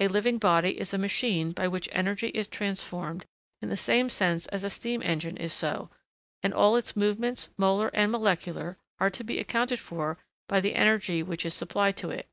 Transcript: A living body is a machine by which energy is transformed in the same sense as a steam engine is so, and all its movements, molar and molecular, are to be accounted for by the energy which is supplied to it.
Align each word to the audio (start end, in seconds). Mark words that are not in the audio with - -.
A 0.00 0.08
living 0.08 0.38
body 0.38 0.80
is 0.80 0.94
a 0.94 0.96
machine 0.96 1.52
by 1.52 1.68
which 1.68 1.86
energy 1.92 2.28
is 2.28 2.46
transformed 2.46 3.26
in 3.60 3.68
the 3.68 3.76
same 3.76 4.08
sense 4.08 4.46
as 4.46 4.64
a 4.64 4.70
steam 4.70 5.02
engine 5.02 5.36
is 5.36 5.52
so, 5.52 5.90
and 6.42 6.54
all 6.54 6.76
its 6.76 6.96
movements, 6.96 7.50
molar 7.58 7.90
and 7.92 8.10
molecular, 8.10 8.78
are 9.00 9.10
to 9.10 9.22
be 9.22 9.38
accounted 9.38 9.78
for 9.78 10.16
by 10.48 10.60
the 10.60 10.74
energy 10.74 11.22
which 11.22 11.44
is 11.44 11.52
supplied 11.52 11.98
to 11.98 12.08
it. 12.08 12.26